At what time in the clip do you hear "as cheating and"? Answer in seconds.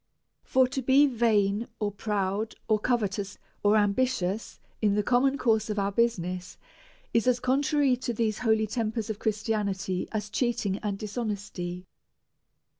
10.11-10.97